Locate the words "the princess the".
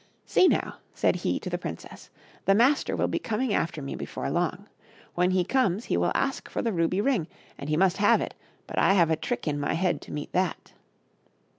1.51-2.55